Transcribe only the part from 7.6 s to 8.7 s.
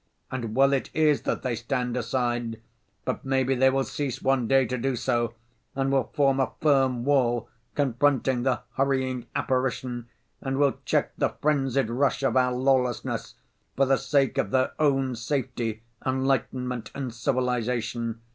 confronting the